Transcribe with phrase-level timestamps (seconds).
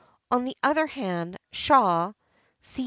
[0.31, 2.13] On the other hand, Shaw,
[2.61, 2.79] C.